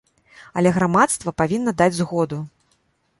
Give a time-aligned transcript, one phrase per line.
[0.61, 2.41] Але грамадства павінна даць згоду.